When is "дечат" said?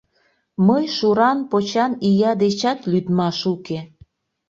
2.41-2.79